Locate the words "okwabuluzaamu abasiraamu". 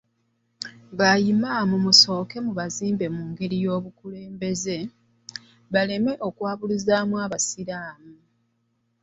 6.27-8.13